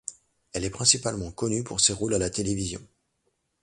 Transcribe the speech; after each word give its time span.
Elle 0.53 0.65
est 0.65 0.71
principalement 0.71 1.29
connue 1.31 1.63
pour 1.63 1.79
ses 1.79 1.93
rôles 1.93 2.15
à 2.15 2.17
la 2.17 2.31
télévision. 2.31 2.81